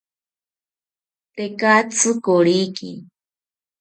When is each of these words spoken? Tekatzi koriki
Tekatzi 1.35 2.11
koriki 2.25 2.91